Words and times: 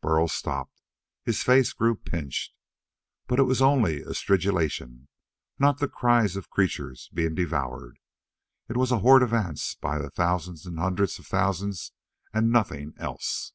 Burl 0.00 0.28
stopped; 0.28 0.80
his 1.24 1.42
face 1.42 1.72
grew 1.72 1.96
pinched. 1.96 2.54
But 3.26 3.40
it 3.40 3.42
was 3.42 3.60
only 3.60 4.02
a 4.02 4.14
stridulation, 4.14 5.08
not 5.58 5.80
the 5.80 5.88
cries 5.88 6.36
of 6.36 6.48
creatures 6.48 7.10
being 7.12 7.34
devoured. 7.34 7.98
It 8.68 8.76
was 8.76 8.92
a 8.92 9.00
horde 9.00 9.24
of 9.24 9.34
ants 9.34 9.74
by 9.74 9.98
the 9.98 10.08
thousands 10.10 10.64
and 10.64 10.78
hundreds 10.78 11.18
of 11.18 11.26
thousands, 11.26 11.90
and 12.32 12.52
nothing 12.52 12.94
else. 12.98 13.52